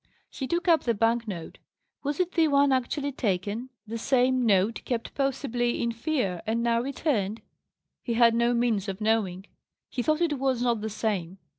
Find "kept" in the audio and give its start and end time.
4.83-5.13